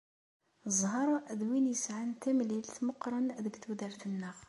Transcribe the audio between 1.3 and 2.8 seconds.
d win yesεan tamlilt